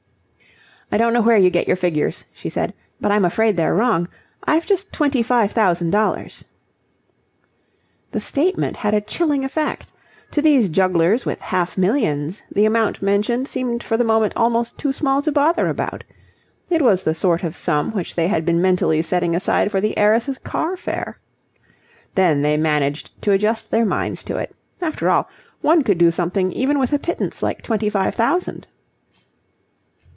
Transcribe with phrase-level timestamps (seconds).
[0.93, 4.09] "I don't know where you get your figures," she said, "but I'm afraid they're wrong.
[4.43, 6.43] I've just twenty five thousand dollars."
[8.11, 9.93] The statement had a chilling effect.
[10.31, 14.91] To these jugglers with half millions the amount mentioned seemed for the moment almost too
[14.91, 16.03] small to bother about.
[16.69, 19.97] It was the sort of sum which they had been mentally setting aside for the
[19.97, 21.19] heiress's car fare.
[22.15, 24.53] Then they managed to adjust their minds to it.
[24.81, 25.29] After all,
[25.61, 28.67] one could do something even with a pittance like twenty five thousand.